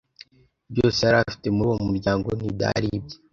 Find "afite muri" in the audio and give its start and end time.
1.23-1.67